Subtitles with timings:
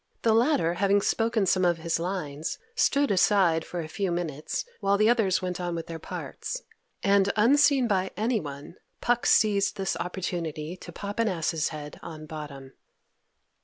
[0.23, 4.97] The latter, having spoken some of his lines, stood aside for a few minutes, while
[4.97, 6.63] the others went on with their parts,
[7.03, 12.73] and, unseen by anyone, Puck seized this opportunity to pop an ass's head on Bottom.